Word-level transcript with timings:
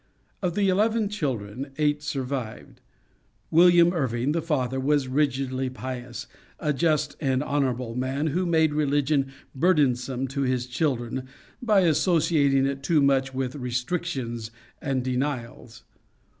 Of 0.41 0.55
the 0.55 0.67
eleven 0.67 1.09
children 1.09 1.73
eight 1.77 2.01
survived. 2.01 2.81
William 3.51 3.93
Irving, 3.93 4.31
the 4.31 4.41
father, 4.41 4.79
was 4.79 5.07
rigidly 5.07 5.69
pious, 5.69 6.25
a 6.59 6.73
just 6.73 7.15
and 7.19 7.43
honorable 7.43 7.93
man, 7.93 8.25
who 8.25 8.47
made 8.47 8.73
religion 8.73 9.31
burdensome 9.53 10.27
to 10.29 10.41
his 10.41 10.65
children 10.65 11.27
by 11.61 11.81
associating 11.81 12.65
it 12.65 12.81
too 12.81 13.03
much 13.03 13.31
with 13.35 13.53
restrictions 13.53 14.49
and 14.81 15.03
denials. 15.03 15.83